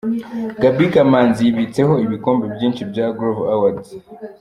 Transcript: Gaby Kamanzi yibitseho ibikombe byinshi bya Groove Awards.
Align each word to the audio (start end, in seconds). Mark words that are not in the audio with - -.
Gaby 0.61 0.85
Kamanzi 0.93 1.41
yibitseho 1.43 1.93
ibikombe 2.05 2.45
byinshi 2.55 2.81
bya 2.91 3.05
Groove 3.17 3.43
Awards. 3.55 3.89